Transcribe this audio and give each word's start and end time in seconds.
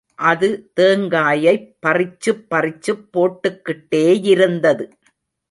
அது 0.19 0.47
தேங்காயைப் 0.79 1.67
பறிச்சுப் 1.81 2.41
பறிச்சுப் 2.49 3.05
போட்டுக்கிட்டேயிருந்தது. 3.13 4.87